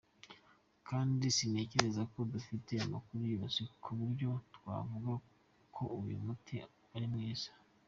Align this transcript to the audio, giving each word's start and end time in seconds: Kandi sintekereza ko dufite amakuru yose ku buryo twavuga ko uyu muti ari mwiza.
Kandi 0.87 1.25
sintekereza 1.35 2.01
ko 2.13 2.19
dufite 2.33 2.73
amakuru 2.85 3.23
yose 3.35 3.59
ku 3.81 3.89
buryo 3.99 4.29
twavuga 4.55 5.11
ko 5.75 5.83
uyu 6.01 6.17
muti 6.25 6.55
ari 6.95 7.07
mwiza. 7.13 7.51